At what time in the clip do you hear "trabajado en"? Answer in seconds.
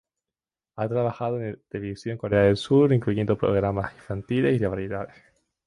0.89-1.61